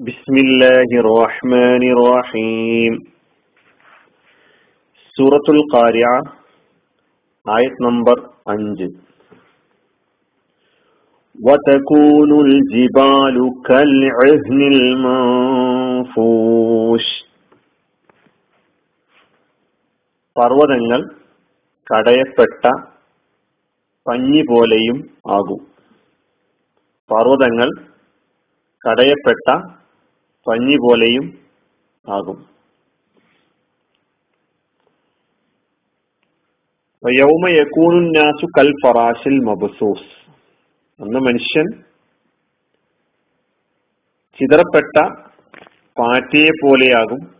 بسم 0.00 0.34
الله 0.36 0.88
الرحمن 1.02 1.82
الرحيم 1.94 2.92
سورة 5.16 5.46
القارعة 5.48 6.20
آية 7.46 7.74
نمبر 7.80 8.16
5 8.46 8.88
وتكون 11.38 12.30
الجبال 12.46 13.36
كالعهن 13.68 14.60
المنفوش 14.74 16.50
പർവ്വതങ്ങൾ 20.36 21.00
കടയപ്പെട്ട 21.86 22.62
പഞ്ഞി 24.06 24.42
പോലെയും 24.42 24.98
ആകും 25.30 25.60
പർവ്വതങ്ങൾ 27.10 27.68
കടയപ്പെട്ട 28.84 29.46
പഞ്ഞി 30.47 30.75
പോലെയും 30.75 31.39
ആകും. 32.13 32.55
യൗമ 37.19 37.49
യക്കൂനുന്നാസു 37.49 38.45
കൽ 38.45 38.71
ഫറാഷിൽ 38.85 39.39
മബസൂസ്. 39.39 40.29
അന്ന് 41.01 41.19
മനുഷ്യൻ 41.19 41.71
ചിതറപ്പെട്ട 44.39 45.07
പാറ്റയെ 45.99 46.49
പോലെയാകും. 46.63 47.35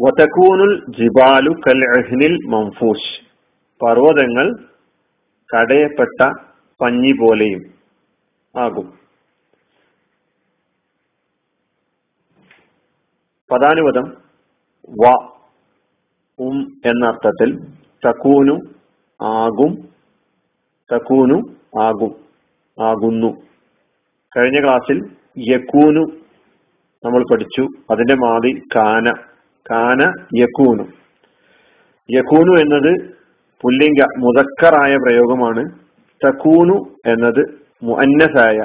വതക്കൂനുൽ 0.00 0.84
ജിബാലു 0.90 1.50
കൽ 1.50 1.80
അഹ്നിൽ 1.98 2.36
മംഫൂഷ് 2.46 3.20
പർവതങ്ങൾ 3.84 4.52
കടയപ്പെട്ട 5.54 6.30
പഞ്ഞി 6.80 7.12
പോലെയും 7.12 7.62
ആകും. 8.58 8.99
പദാനുപദം 13.50 14.06
വ 15.02 15.12
ഉം 16.38 16.56
എന്ന 16.90 17.02
അർത്ഥത്തിൽ 17.06 17.50
തക്കൂനു 18.02 18.54
ആകും 19.20 19.72
തക്കൂനു 20.90 21.36
ആകും 21.86 22.12
ആകുന്നു. 22.78 23.30
കഴിഞ്ഞ 24.32 24.58
ക്ലാസ്സിൽ 24.64 24.98
യക്കൂനു 25.50 26.02
നമ്മൾ 27.04 27.22
പഠിച്ചു. 27.30 27.64
അതിന്റെ 27.92 28.16
മാതി 28.24 28.52
കാന 28.76 29.06
കാന 29.66 30.00
യക്കൂനു 30.40 30.84
യക്കൂനു 32.08 32.52
എന്നത് 32.62 32.92
പുല്ലിംഗ 33.62 34.00
മുതക്കറായ 34.24 34.92
പ്രയോഗമാണ്. 35.04 35.62
തക്കൂനു 36.20 36.76
എന്നത് 37.12 37.42
മുഅന്നസായ 37.88 38.58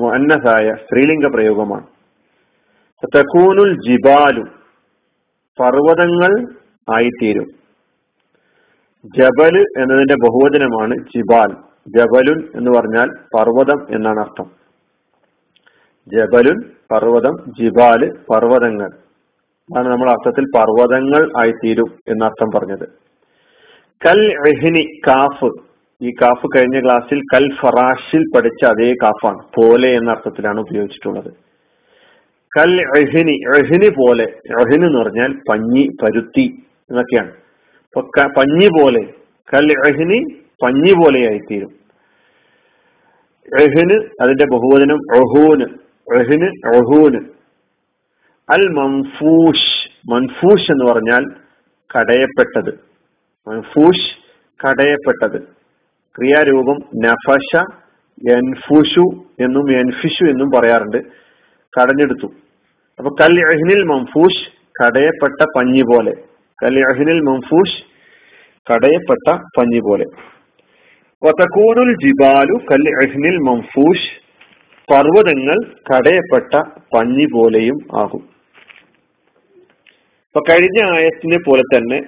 മുഅന്നസായ 0.00 0.66
സ്ത്രീലിംഗ 0.82 1.26
പ്രയോഗമാണ്. 1.34 1.86
തക്കൂനുൽ 3.04 3.72
ജിബാലു 3.72 4.40
പർവതങ്ങൾ 5.60 6.52
ആയിത്തീരും. 6.96 7.46
ജബൽ 9.04 9.64
എന്നതിന്റെ 9.82 10.14
ബഹുവചനമാണ് 10.14 10.94
ജിബാൽ. 10.94 11.52
ജബലുൻ 11.88 12.48
എന്ന് 12.54 12.70
പറഞ്ഞാൽ 12.70 13.08
പർവതം 13.08 13.94
എന്നാണ് 13.94 14.20
അർത്ഥം. 14.20 14.50
ജബലുൻ 16.08 16.62
പർവതം 16.90 17.52
ജിബാൽ 17.60 18.10
പർവതങ്ങൾ. 18.30 18.88
അതാണ് 19.72 19.88
നമ്മൾ 19.88 20.10
അർത്ഥത്തിൽ 20.10 20.44
പർവതങ്ങൾ 20.44 21.40
ആയിത്തീരും 21.40 21.98
എന്നർത്ഥം 22.08 22.60
പറഞ്ഞത്. 22.60 22.88
കൽ 24.06 24.20
എഹിനി 24.48 25.00
കാഫ്. 25.06 25.50
ഈ 26.02 26.10
കാഫ് 26.10 26.46
കഴിഞ്ഞ 26.56 26.84
ക്ലാസ്സിൽ 26.84 27.20
കൽ 27.20 27.54
ഫറാഷിൽ 27.54 28.24
പഠിച്ച 28.36 28.64
അതേ 28.64 28.94
കാഫാണ്. 29.02 29.38
പോലെ 29.38 29.88
എന്ന 29.88 30.10
അർത്ഥത്തിലാണ് 30.10 30.60
ഉപയോഗിച്ചിട്ടുള്ളത്. 30.60 31.47
കൽ 32.56 32.72
എഹിനി 32.98 33.36
എഹിനി 33.58 33.88
പോലെ 33.88 34.24
എഹിന് 34.60 34.86
എന്ന് 34.86 34.98
പറഞ്ഞാൽ 34.98 35.32
പഞ്ഞി 35.48 35.88
പരുത്തി 36.02 36.62
എന്നൊക്കെയാണ്. 36.90 37.30
അപ്പൊ 37.30 38.00
പഞ്ഞി 38.36 38.68
പോലെ 38.68 39.02
കൽ 39.54 39.66
എഹിനി 39.88 40.18
പഞ്ഞി 40.62 40.92
പോലെയായിത്തീരും. 40.92 41.72
എഹിന് 43.60 43.96
അതിന്റെ 44.22 44.44
ബഹുവചനം 44.44 45.00
ഒഹൂന് 45.16 45.66
എഹിന് 46.16 46.48
ഒഹൂന് 46.76 47.20
അൽ 48.52 48.68
മൻഫൂഷ് 48.68 49.88
മൻഫൂഷ് 50.12 50.72
എന്ന് 50.72 50.84
പറഞ്ഞാൽ 50.92 51.24
കടയപ്പെട്ടത്. 51.96 52.72
മൻഫൂഷ് 53.48 54.08
കടയപ്പെട്ടത്. 54.66 55.38
ക്രിയാരൂപം 56.18 56.78
നഫഷ 57.04 57.64
എൻഫുഷു 58.32 59.04
എന്നും 59.40 59.72
എൻഫിഷു 59.72 60.24
എന്നും 60.24 60.50
പറയാറുണ്ട്. 60.50 61.27
കടഞ്ഞെടുത്തു. 61.76 62.26
അപ്പൊ 62.98 63.10
കൽ 63.20 63.82
മംഫൂഷ് 63.82 64.42
കടയപ്പെട്ട 64.82 65.46
പഞ്ഞി 65.56 65.82
പോലെ. 65.82 66.12
കൽ 66.62 67.20
മംഫൂഷ് 67.20 67.76
കടയപ്പെട്ട 68.72 69.38
പഞ്ഞി 69.58 69.80
പോലെ. 69.80 70.04
വതക്കൂനുൽ 71.22 71.92
ജിബാലു 72.04 72.58
കൽ 72.70 73.36
മംഫൂഷ് 73.36 74.08
പർവതങ്ങൾ 74.92 75.58
കടയപ്പെട്ട 75.90 76.62
പഞ്ഞി 76.94 77.26
പോലെയും 77.32 77.78
ആകും. 77.98 78.22
അപ്പൊ 80.28 80.40
കഴിഞ്ഞ 80.50 80.78
ആയത്തിനെ 80.94 81.38
പോലെ 81.38 81.62
തന്നെ 81.62 81.98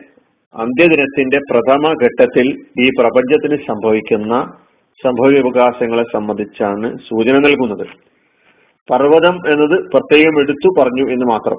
അന്ത്യദിനത്തിന്റെ 0.54 1.38
പ്രഥമ 1.50 1.92
ഘട്ടത്തിൽ 2.02 2.46
ഈ 2.80 2.90
പ്രപഞ്ചത്തിന് 3.00 3.56
സംഭവിക്കുന്ന 3.56 4.34
സംഭവ 5.04 5.26
വികാസങ്ങളെ 5.26 6.04
സംബന്ധിച്ചാണ് 6.12 6.98
സൂചന 6.98 7.38
നൽകുന്നത്. 7.38 8.09
പർവതം 8.88 9.52
എന്നത് 9.52 9.90
പ്രത്യേകം 9.90 10.40
എടുത്തു 10.40 10.80
പറഞ്ഞു 10.80 11.12
എന്ന് 11.12 11.26
മാത്രം. 11.26 11.58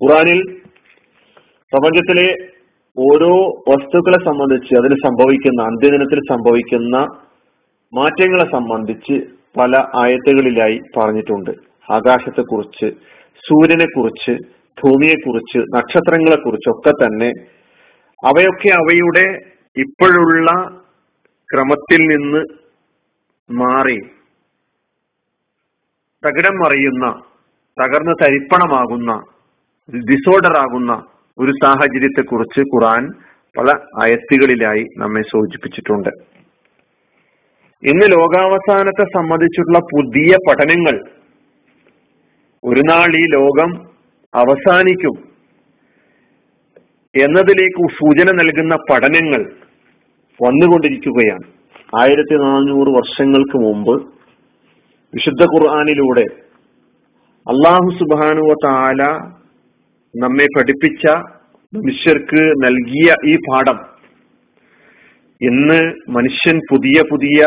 ഖുറാനിൽ 0.00 0.40
പ്രപഞ്ചത്തിലെ 1.72 2.28
ഓരോ 2.98 3.62
വസ്തുക്കളെ 3.68 4.18
സംബന്ധിച്ച് 4.24 4.74
അതിൽ 4.74 4.94
സംഭവിക്കുന്ന 5.06 5.62
അന്ത്യദിനത്തിൽ 5.62 6.18
സംഭവിക്കുന്ന 6.18 6.96
മാറ്റങ്ങളെ 7.94 8.44
സംബന്ധിച്ച് 8.52 9.36
പല 9.60 9.76
ആയത്തുകളിലായി 9.76 10.80
പറഞ്ഞിട്ടുണ്ട്. 10.96 11.50
ആകാശത്തെ 11.92 12.42
കുറിച്ച് 12.42 12.84
ആകാശത്തെക്കുറിച്ച് 12.84 12.86
സൂര്യനെക്കുറിച്ച് 13.38 14.32
ഭൂമിയെക്കുറിച്ച് 14.82 15.58
നക്ഷത്രങ്ങളെക്കുറിച്ചൊക്കെ 15.58 16.90
തന്നെ 16.90 17.30
അവയൊക്കെ 18.26 18.68
അവയുടെ 18.68 19.26
ഇപ്പോഴുള്ള 19.76 20.50
ക്രമത്തിൽ 21.54 22.00
നിന്ന് 22.06 22.42
മാറി 23.52 24.15
തകിടം 26.26 26.54
മറിയുന്ന 26.58 27.22
തകർന്ന് 27.82 28.14
തരിപ്പണമാകുന്ന 28.24 29.12
ഡിസോർഡർ 30.10 30.56
ആകുന്ന 30.56 30.92
ഒരു 31.38 31.52
സാഹചര്യത്തെ 31.64 32.22
കുറിച്ച് 32.22 32.60
ഖുറാൻ 32.60 33.08
പല 33.58 33.70
അയത്തുകളിലായി 34.02 34.84
നമ്മെ 34.96 35.22
സൂചിപ്പിച്ചിട്ടുണ്ട്. 35.22 36.08
ഇന്ന് 37.82 38.06
ലോകാവസാനത്തെ 38.06 39.04
സംബന്ധിച്ചുള്ള 39.04 39.78
പുതിയ 39.78 40.36
പഠനങ്ങൾ 40.48 40.96
ഒരു 42.64 42.80
നാൾ 42.80 43.16
ഈ 43.16 43.24
ലോകം 43.28 43.70
അവസാനിക്കും 44.34 45.16
എന്നതിലേക്ക് 47.14 47.90
സൂചന 47.92 48.30
നൽകുന്ന 48.36 48.76
പഠനങ്ങൾ 48.90 49.52
വന്നുകൊണ്ടിരിക്കുകയാണ്. 50.42 51.46
ആയിരത്തി 52.00 52.34
നാനൂറ് 52.34 52.88
വർഷങ്ങൾക്ക് 52.88 53.56
മുമ്പ് 53.56 54.15
വിശുദ്ധ 55.16 55.42
ഖുർആാനിലൂടെ 55.44 56.24
അള്ളാഹു 57.46 57.88
സുബാനുവ 57.98 58.52
താല 58.64 59.02
നമ്മെ 60.14 60.46
പഠിപ്പിച്ച 60.56 61.04
മനുഷ്യർക്ക് 61.72 62.42
നൽകിയ 62.64 63.08
ഈ 63.24 63.36
പാഠം. 63.36 63.78
ഇന്ന് 65.40 65.78
മനുഷ്യൻ 66.08 66.58
പുതിയ 66.70 67.02
പുതിയ 67.10 67.40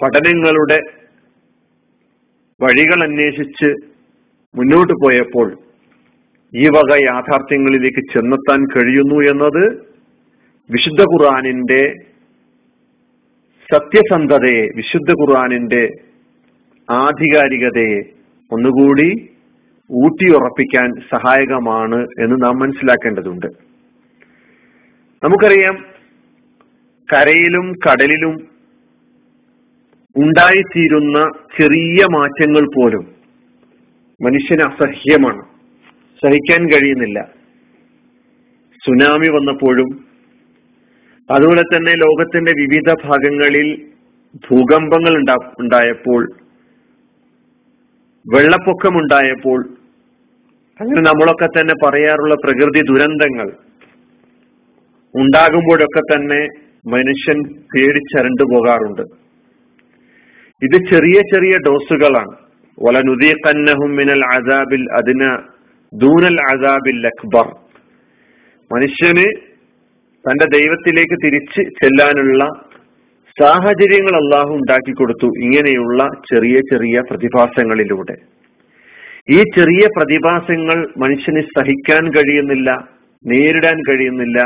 പഠനങ്ങളുടെ 0.00 0.78
വഴികൾ 2.60 2.98
അന്വേഷിച്ച് 3.02 3.68
മുന്നോട്ട് 4.54 4.92
പോയപ്പോൾ 5.04 5.48
ഈ 6.54 6.66
വക 6.68 6.90
യാഥാർത്ഥ്യങ്ങളിലേക്ക് 7.04 8.02
ചെന്നെത്താൻ 8.12 8.60
കഴിയുന്നു 8.76 9.18
എന്നത് 9.30 9.64
വിശുദ്ധ 10.70 11.02
ഖുർആാനിന്റെ 11.02 11.82
സത്യസന്ധതയെ 13.70 14.62
വിശുദ്ധ 14.76 15.10
ഖുർആാനിന്റെ 15.12 15.82
ആധികാരികതയെ 16.90 18.02
ഒന്നുകൂടി 18.52 19.28
ഊട്ടിയുറപ്പിക്കാൻ 19.90 20.92
സഹായകമാണ് 21.00 22.06
എന്ന് 22.20 22.44
നാം 22.44 22.58
മനസ്സിലാക്കേണ്ടതുണ്ട്. 22.58 23.46
നമുക്കറിയാം 25.24 25.84
കരയിലും 27.12 27.72
കടലിലും 27.72 28.48
ഉണ്ടായിത്തീരുന്ന 30.16 31.30
ചെറിയ 31.60 32.06
മാറ്റങ്ങൾ 32.12 32.64
പോലും 32.64 33.14
മനുഷ്യന് 34.22 34.62
അസഹ്യമാണ്. 34.62 35.42
സഹിക്കാൻ 36.24 36.70
കഴിയുന്നില്ല. 36.70 37.28
സുനാമി 38.86 39.28
വന്നപ്പോഴും 39.28 40.04
അതുപോലെ 41.30 41.62
തന്നെ 41.62 41.92
ലോകത്തിന്റെ 41.92 42.52
വിവിധ 42.52 42.94
ഭാഗങ്ങളിൽ 43.04 43.86
ഭൂകമ്പങ്ങൾ 44.34 45.40
ഉണ്ടായപ്പോൾ 45.58 46.28
വെള്ളപ്പൊക്കം 48.34 48.98
ഉണ്ടായപ്പോൾ 48.98 49.58
അങ്ങനെ 50.80 51.00
നമ്മളൊക്കെ 51.00 51.46
തന്നെ 51.46 51.74
പറയാറുള്ള 51.84 52.34
പ്രകൃതി 52.34 52.80
ദുരന്തങ്ങൾ 52.80 53.52
ഉണ്ടാകുമ്പോഴൊക്കെ 55.14 56.00
തന്നെ 56.00 56.40
മനുഷ്യൻ 56.86 57.38
പേടിച്ചരണ്ടു 57.74 58.44
പോകാറുണ്ട്. 58.44 59.02
ഇത് 60.62 60.76
ചെറിയ 60.90 61.20
ചെറിയ 61.34 61.56
ഡോസുകളാണ്. 61.56 62.34
വലനുദീഖന്നഹും 62.82 63.96
മിനൽ 63.96 64.24
അസാബിൽ 64.24 64.86
അതിന 64.92 65.38
ദൂനൽ 65.92 66.38
അസാബിൽ 66.40 67.06
അക്ബർ. 67.06 67.46
മനുഷ്യന് 68.72 69.26
തന്റെ 70.24 70.46
ദൈവത്തിലേക്ക് 70.58 71.16
തിരിച്ച് 71.24 71.62
ചെല്ലാനുള്ള 71.70 72.44
സാഹചര്യങ്ങൾ 73.42 74.16
അള്ളാഹു 74.16 74.52
ഉണ്ടാക്കി 74.54 74.92
കൊടുത്തു 74.92 75.26
ഇങ്ങനെയുള്ള 75.26 76.06
ചെറിയ 76.34 76.56
ചെറിയ 76.56 77.02
പ്രതിഭാസങ്ങളിലൂടെ. 77.10 78.14
ഈ 79.30 79.42
ചെറിയ 79.56 79.88
പ്രതിഭാസങ്ങൾ 79.96 80.88
മനുഷ്യന് 80.98 81.40
സഹിക്കാൻ 81.40 82.10
കഴിയുന്നില്ല 82.10 82.88
നേരിടാൻ 83.26 83.80
കഴിയുന്നില്ല 83.88 84.38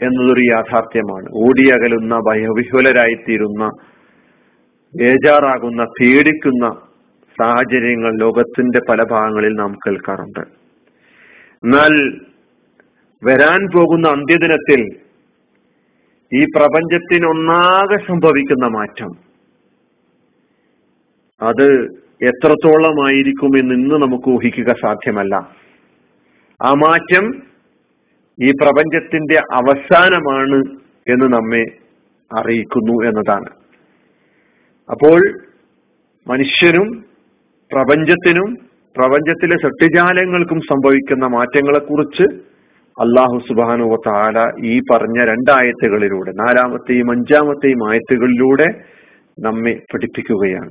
എന്നതൊരു 0.00 0.40
യാഥാർത്ഥ്യമാണ്. 0.40 1.28
ഓടിയകലുന്ന 1.34 2.14
ഭയവിഹുലരായിത്തീരുന്ന 2.28 3.70
ബേജാറാകുന്ന 4.98 5.84
പേടിക്കുന്ന 5.84 6.68
സാഹചര്യങ്ങൾ 7.42 8.18
ലോകത്തിന്റെ 8.18 8.80
പല 8.88 9.02
ഭാഗങ്ങളിൽ 9.02 9.52
നാം 9.52 9.72
കേൾക്കാറുണ്ട്. 9.86 10.40
എന്നാൽ 11.64 11.92
വരാൻ 13.24 13.66
പോകുന്ന 13.74 14.08
അന്ത്യദിനത്തിൽ 14.08 14.99
ഈ 16.34 16.44
പ്രപഞ്ചത്തിനൊന്നാകെ 16.44 17.96
സംഭവിക്കുന്ന 17.96 18.66
മാറ്റം. 18.66 19.08
അത് 21.42 21.84
എത്രത്തോളമായിരിക്കും 22.22 23.58
എന്ന് 23.58 23.74
ഇന്ന് 23.74 23.94
നമുക്ക് 23.94 24.28
ഊഹിക്കുക 24.28 24.72
സാധ്യമല്ല. 24.72 25.34
ആ 26.62 26.72
മാറ്റം 26.72 27.42
ഈ 28.42 28.50
പ്രപഞ്ചത്തിന്റെ 28.50 29.38
അവസാനമാണ് 29.52 30.62
എന്ന് 31.10 31.32
നമ്മെ 31.32 31.64
അറിയിക്കുന്നു 32.38 33.08
എന്നതാണ്. 33.08 33.48
അപ്പോൾ 34.90 35.20
മനുഷ്യനും 36.28 37.04
പ്രപഞ്ചത്തിനും 37.72 38.54
പ്രപഞ്ചത്തിലെ 38.96 39.56
സൃഷ്ടിജാലങ്ങൾക്കും 39.56 40.60
സംഭവിക്കുന്ന 40.60 41.26
മാറ്റങ്ങളെക്കുറിച്ച് 41.26 42.49
അള്ളാഹു 43.00 43.38
സുബാനു 43.48 43.96
താല 44.06 44.38
ഈ 44.64 44.80
പറഞ്ഞ 44.90 45.18
രണ്ടായത്തുകളിലൂടെ 45.24 46.30
നാലാമത്തെയും 46.30 47.10
അഞ്ചാമത്തെയും 47.10 47.90
ആയത്തുകളിലൂടെ 47.90 48.66
നമ്മെ 49.40 49.72
പഠിപ്പിക്കുകയാണ്. 49.94 50.70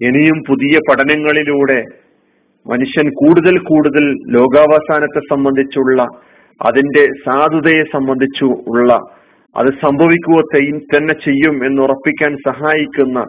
ഇനിയും 0.00 0.38
പുതിയ 0.48 0.78
പഠനങ്ങളിലൂടെ 0.90 1.84
മനുഷ്യൻ 2.66 3.08
കൂടുതൽ 3.08 3.58
കൂടുതൽ 3.58 4.04
ലോകാവസാനത്തെ 4.30 5.18
സംബന്ധിച്ചുള്ള 5.18 6.02
അതിന്റെ 6.62 7.06
സാധുതയെ 7.26 7.82
സംബന്ധിച്ചു 7.82 8.44
ഉള്ള 8.44 8.92
അത് 9.56 9.66
സംഭവിക്കുക 9.66 10.40
തന്നെ 10.94 11.14
ചെയ്യും 11.14 11.66
എന്ന് 11.66 11.82
ഉറപ്പിക്കാൻ 11.82 12.36
സഹായിക്കുന്ന 12.48 13.24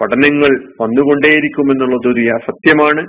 പഠനങ്ങൾ 0.00 0.52
വന്നുകൊണ്ടേയിരിക്കും 0.80 1.70
എന്നുള്ളത് 1.70 2.08
ഒരു 2.08 2.38
സത്യമാണ്. 2.46 3.00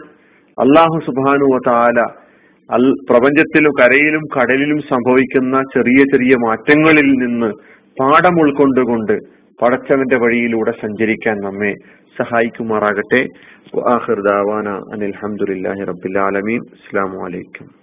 അള്ളാഹു 0.59 0.99
സുബാനു 1.05 1.59
താല 1.67 2.28
അൽ 2.73 2.83
പ്രപഞ്ചത്തിലും 3.09 3.71
കരയിലും 3.71 4.23
കടലിലും 4.37 4.79
സംഭവിക്കുന്ന 4.79 5.61
ചെറിയ 5.75 6.03
ചെറിയ 6.03 6.35
മാറ്റങ്ങളിൽ 6.47 7.09
നിന്ന് 7.13 7.51
പാഠം 8.01 8.41
ഉൾക്കൊണ്ടുകൊണ്ട് 8.41 9.15
പടച്ചവന്റെ 9.61 10.17
വഴിയിലൂടെ 10.17 10.71
സഞ്ചരിക്കാൻ 10.71 11.37
നമ്മെ 11.37 11.73
സഹായിക്കുമാറാകട്ടെ. 12.19 13.21
അനിൽ 14.93 15.13
അലഹമുല്ലാഹി 15.15 15.83
റബ്ബിൽ 15.83 16.19
ആലമീൻ. 16.19 16.61
അസ്സാം 16.77 17.11
വലൈക്കും 17.23 17.78